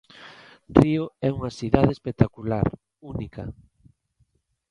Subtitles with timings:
[0.79, 2.65] Río é unha cidade espectacular,
[3.11, 3.43] única.